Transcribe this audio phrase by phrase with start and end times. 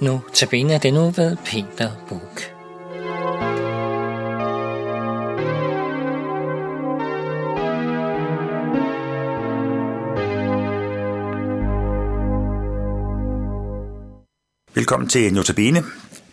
[0.00, 2.42] Nu tabene det nu ved Peter Buk.
[14.74, 15.82] Velkommen til Notabene,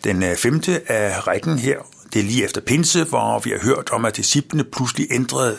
[0.04, 1.78] den øh, femte af rækken her.
[2.12, 5.56] Det er lige efter pinse, hvor vi har hørt om, at disciplene pludselig ændrede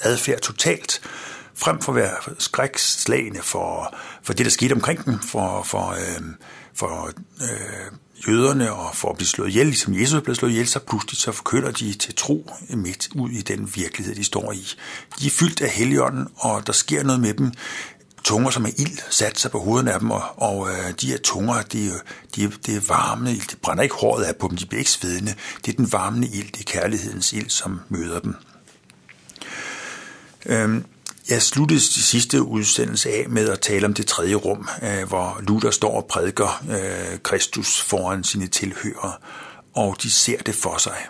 [0.00, 1.00] adfærd totalt,
[1.54, 6.22] frem for at være skrækslagende for, for det, der skete omkring dem, for, for, øh,
[6.74, 7.10] for
[7.42, 11.16] øh, jøderne og for at blive slået ihjel, ligesom Jesus blev slået ihjel, så pludselig
[11.16, 14.68] så forkynder de til tro midt ud i den virkelighed, de står i.
[15.18, 17.52] De er fyldt af heligånden, og der sker noget med dem
[18.24, 21.18] tunger, som er ild, sat sig på hovedet af dem, og, og øh, de her
[21.18, 21.90] tunger, de,
[22.36, 24.90] de, det er varme ild, det brænder ikke håret af på dem, de bliver ikke
[24.90, 25.34] svedende.
[25.66, 28.34] Det er den varme ild, det er kærlighedens ild, som møder dem.
[30.46, 30.84] Øhm,
[31.30, 35.40] jeg sluttede de sidste udsendelse af med at tale om det tredje rum, øh, hvor
[35.42, 39.12] Luther står og prædiker øh, Kristus foran sine tilhørere,
[39.74, 41.06] og de ser det for sig.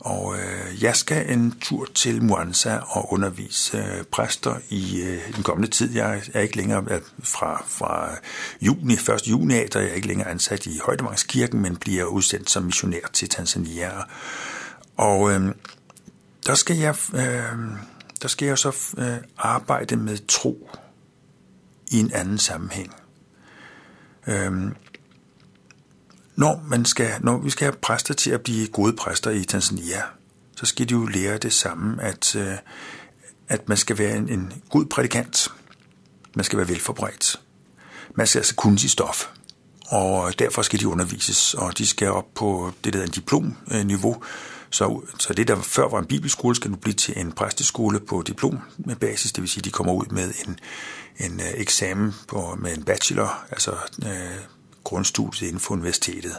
[0.00, 5.04] Og øh, jeg skal en tur til Muanza og undervise præster i
[5.34, 5.94] den kommende tid.
[5.94, 6.84] Jeg er ikke længere
[7.22, 8.10] fra, fra
[8.60, 9.08] juni, 1.
[9.26, 13.28] juni af, jeg er ikke længere ansat i Højdemangskirken, men bliver udsendt som missionær til
[13.28, 13.90] Tanzania.
[14.96, 15.54] Og øh,
[16.46, 16.94] der skal jeg...
[17.14, 17.52] Øh,
[18.26, 20.70] der skal jeg så øh, arbejde med tro
[21.90, 22.94] i en anden sammenhæng.
[24.26, 24.76] Øhm,
[26.36, 30.02] når, man skal, når vi skal have præster til at blive gode præster i Tanzania,
[30.56, 32.54] så skal de jo lære det samme, at, øh,
[33.48, 35.52] at man skal være en, en god prædikant.
[36.34, 37.40] Man skal være velforberedt.
[38.14, 39.28] Man skal altså kunne sit stof.
[39.88, 44.14] Og derfor skal de undervises, og de skal op på det, der er en diplomniveau,
[44.14, 44.22] øh,
[44.76, 48.22] så, så det, der før var en bibelskole, skal nu blive til en præsteskole på
[48.26, 49.32] diplom med basis.
[49.32, 50.58] Det vil sige, at de kommer ud med en,
[51.18, 53.70] en øh, eksamen på, med en bachelor, altså
[54.02, 54.40] øh,
[54.84, 56.36] grundstudiet inden for universitetet.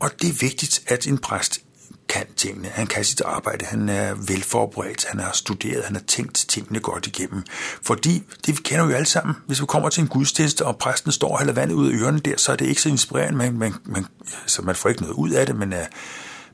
[0.00, 1.60] Og det er vigtigt, at en præst
[2.08, 2.68] kan tingene.
[2.68, 7.06] Han kan sit arbejde, han er velforberedt, han har studeret, han har tænkt tingene godt
[7.06, 7.42] igennem.
[7.82, 11.12] Fordi, det kender vi jo alle sammen, hvis vi kommer til en gudstjeneste, og præsten
[11.12, 13.58] står og hælder vandet ud af ørerne der, så er det ikke så inspirerende, man,
[13.58, 14.06] man, man,
[14.46, 15.78] så man får ikke noget ud af det, men uh,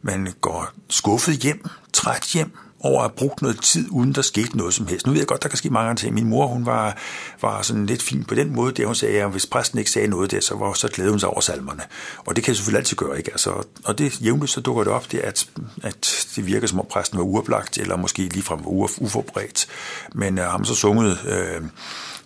[0.03, 4.57] man går skuffet hjem, træt hjem, over at have brugt noget tid, uden der skete
[4.57, 5.07] noget som helst.
[5.07, 6.15] Nu ved jeg godt, der kan ske mange andre ting.
[6.15, 6.97] Min mor, hun var,
[7.43, 10.09] var sådan lidt fin på den måde, der hun sagde, at hvis præsten ikke sagde
[10.09, 11.83] noget der, så, var, så glædede hun sig over salmerne.
[12.27, 13.31] Og det kan jeg selvfølgelig altid gøre, ikke?
[13.31, 13.51] Altså,
[13.85, 15.49] og det jævnligt så dukker det op, det at,
[15.83, 18.71] at det virker som om præsten var uoplagt, eller måske ligefrem var
[19.01, 19.67] uforberedt.
[20.15, 21.19] Men uh, ham så sunget...
[21.27, 21.63] Øh,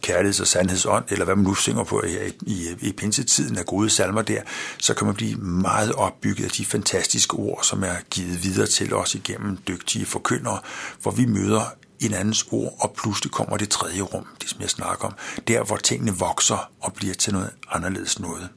[0.07, 3.91] kærligheds- og sandhedsånd, eller hvad man nu synger på i, i, i pinsetiden af gode
[3.91, 4.43] salmer der,
[4.79, 8.95] så kan man blive meget opbygget af de fantastiske ord, som er givet videre til
[8.95, 10.61] os igennem dygtige forkyndere,
[11.03, 14.71] hvor vi møder en andens ord, og pludselig kommer det tredje rum, det som jeg
[14.71, 15.15] snakker om,
[15.49, 18.49] der hvor tingene vokser og bliver til noget anderledes noget.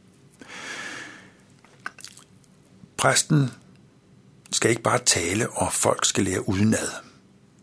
[2.98, 3.52] Præsten
[4.52, 6.88] skal ikke bare tale, og folk skal lære udenad.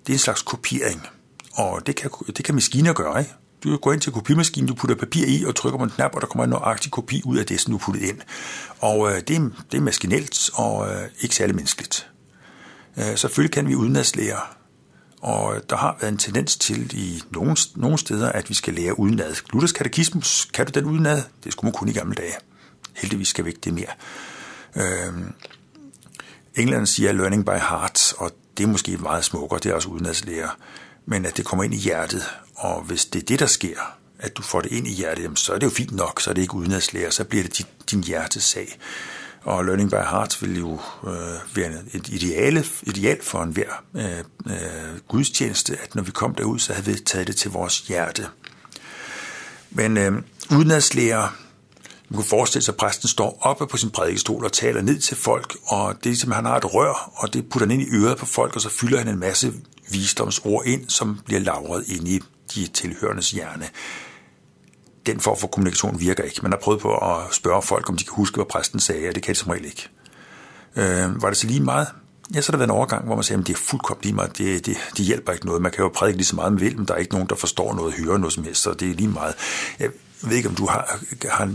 [0.06, 1.06] Det er en slags kopiering,
[1.52, 3.34] og det kan, det kan maskiner gøre, ikke?
[3.64, 6.20] Du går ind til kopimaskinen, du putter papir i og trykker på en knap, og
[6.20, 8.20] der kommer en nøjagtig kopi ud af det, som du puttet ind.
[8.80, 12.10] Og øh, det, er, det er maskinelt og øh, ikke særlig menneskeligt.
[12.96, 14.40] Øh, selvfølgelig kan vi udenadslære,
[15.20, 18.98] og der har været en tendens til i nogle, nogle steder, at vi skal lære
[18.98, 19.34] udenad.
[19.52, 21.22] Luthers katekismus, kan du den udenad?
[21.44, 22.34] Det skulle man kun i gamle dage.
[22.94, 23.90] Heldigvis skal vi ikke det mere.
[24.76, 25.12] Øh,
[26.54, 30.48] England siger learning by heart, og det er måske meget smukkere, det er også udenadslære,
[31.06, 32.24] men at det kommer ind i hjertet,
[32.54, 33.76] og hvis det er det, der sker,
[34.18, 36.30] at du får det ind i hjertet, jamen, så er det jo fint nok, så
[36.30, 38.78] er det ikke udenadslære, så bliver det din, din hjertesag.
[39.44, 44.98] Og Learning by Heart vil jo øh, være et ideale, ideal for enhver øh, øh,
[45.08, 48.26] gudstjeneste, at når vi kom derud, så havde vi taget det til vores hjerte.
[49.70, 50.12] Men øh,
[50.50, 51.30] udenadslære,
[52.08, 55.16] man kunne forestille sig, at præsten står oppe på sin prædikestol og taler ned til
[55.16, 57.96] folk, og det er som han har et rør, og det putter han ind i
[57.96, 59.52] øret på folk, og så fylder han en masse
[59.92, 62.20] visdomsord ind, som bliver lavret ind i
[62.54, 63.68] de tilhørendes hjerne.
[65.06, 66.40] Den form for kommunikation virker ikke.
[66.42, 69.14] Man har prøvet på at spørge folk, om de kan huske, hvad præsten sagde, og
[69.14, 69.88] det kan de som regel ikke.
[70.76, 71.88] Øh, var det så lige meget?
[72.34, 74.14] Ja, så har der været en overgang, hvor man siger, at det er fuldkommen lige
[74.14, 75.62] meget, det, det, det hjælper ikke noget.
[75.62, 77.34] Man kan jo prædike lige så meget, man vil, men der er ikke nogen, der
[77.34, 79.34] forstår noget, hører noget som helst, så det er lige meget.
[79.78, 79.90] Jeg
[80.22, 80.98] ved ikke, om du har,
[81.30, 81.54] har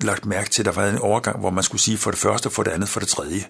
[0.00, 2.50] lagt mærke til, at der var en overgang, hvor man skulle sige for det første,
[2.50, 3.44] for det andet, for det tredje.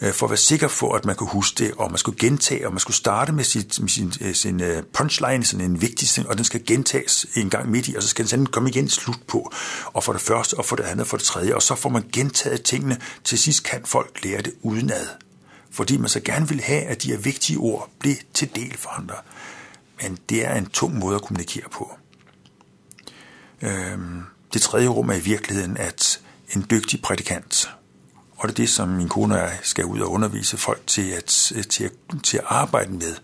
[0.00, 2.66] Øh, for at være sikker på, at man kunne huske det, og man skulle gentage,
[2.66, 6.08] og man skulle starte med, sit, med sin, øh, sin øh, punchline, sådan en vigtig
[6.08, 8.68] ting, og den skal gentages en gang midt i, og så skal den sådan komme
[8.68, 9.52] igen slut på.
[9.84, 11.90] Og for det første, og for det andet, og for det tredje, og så får
[11.90, 12.98] man gentaget tingene.
[13.24, 15.06] Til sidst kan folk lære det udenad.
[15.70, 18.88] Fordi man så gerne vil have, at de her vigtige ord bliver til del for
[18.88, 19.14] andre.
[20.02, 21.96] Men det er en tung måde at kommunikere på.
[23.62, 24.22] Øhm,
[24.52, 26.20] det tredje rum er i virkeligheden, at
[26.56, 27.70] en dygtig prædikant,
[28.36, 31.10] og det er det, som min kone og jeg skal ud og undervise folk til
[31.10, 33.14] at, til at, til at arbejde med,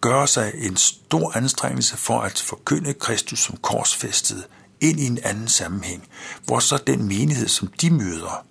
[0.00, 4.46] gøre sig en stor anstrengelse for at forkynde Kristus som korsfæstet
[4.80, 6.08] ind i en anden sammenhæng,
[6.44, 8.46] hvor så den menighed, som de møder,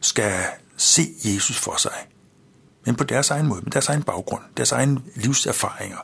[0.00, 0.44] skal
[0.76, 2.06] se Jesus for sig.
[2.86, 5.98] Men på deres egen måde, med deres egen baggrund, deres egen livserfaringer.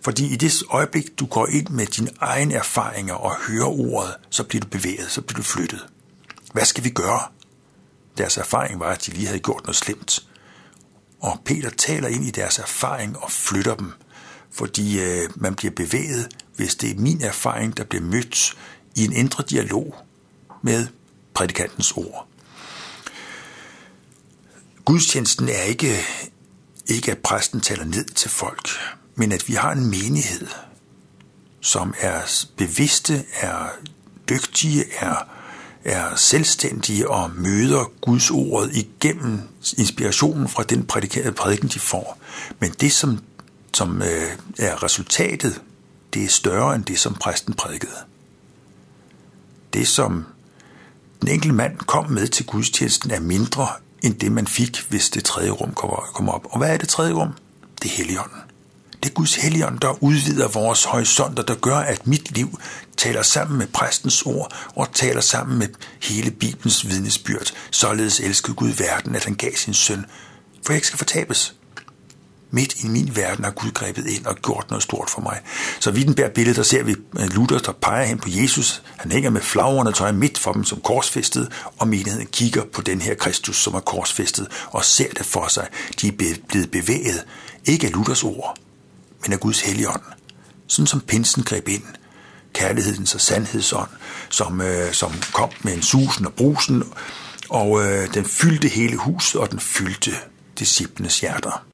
[0.00, 4.44] Fordi i det øjeblik, du går ind med dine egne erfaringer og hører ordet, så
[4.44, 5.86] bliver du bevæget, så bliver du flyttet.
[6.52, 7.20] Hvad skal vi gøre?
[8.18, 10.26] Deres erfaring var, at de lige havde gjort noget slemt.
[11.20, 13.92] Og Peter taler ind i deres erfaring og flytter dem,
[14.52, 18.56] fordi øh, man bliver bevæget, hvis det er min erfaring, der bliver mødt
[18.94, 19.94] i en indre dialog
[20.62, 20.86] med
[21.34, 22.28] prædikantens ord.
[24.88, 25.96] Gudstjenesten er ikke,
[26.86, 28.68] ikke, at præsten taler ned til folk,
[29.14, 30.46] men at vi har en menighed,
[31.60, 33.68] som er bevidste, er
[34.28, 35.28] dygtige, er,
[35.84, 39.40] er selvstændige og møder Guds ordet igennem
[39.78, 42.18] inspirationen fra den prædiken, de får.
[42.58, 43.18] Men det, som,
[43.74, 45.62] som øh, er resultatet,
[46.14, 47.96] det er større end det, som præsten prædikede.
[49.72, 50.26] Det, som
[51.20, 53.68] den enkelte mand kom med til gudstjenesten, er mindre
[54.02, 56.46] end det, man fik, hvis det tredje rum kommer op.
[56.50, 57.32] Og hvad er det tredje rum?
[57.82, 58.38] Det er Helligånden.
[59.02, 62.58] Det er Guds Helligånd, der udvider vores horisonter, der gør, at mit liv
[62.96, 65.68] taler sammen med præstens ord og taler sammen med
[66.02, 67.52] hele Bibelens vidnesbyrd.
[67.70, 70.06] Således elskede Gud verden, at han gav sin søn,
[70.66, 71.54] for jeg ikke skal fortabes.
[72.50, 75.40] Midt i min verden har Gud grebet ind og gjort noget stort for mig.
[75.80, 78.82] Så vi den bærer billede, der ser vi øh, Luther, der peger hen på Jesus.
[78.96, 83.00] Han hænger med flagrende tøj midt for dem som korsfæstet, og menigheden kigger på den
[83.00, 85.68] her Kristus, som er korsfæstet, og ser det for sig.
[86.00, 86.12] De er
[86.48, 87.24] blevet bevæget,
[87.64, 88.58] ikke af Luthers ord,
[89.22, 90.02] men af Guds helligånd.
[90.66, 91.82] Sådan som pinsen greb ind.
[92.52, 93.88] Kærlighedens og sandhedsånd,
[94.28, 96.82] som, øh, som kom med en susen og brusen,
[97.48, 100.10] og øh, den fyldte hele huset, og den fyldte
[100.58, 101.68] disciplenes hjerter.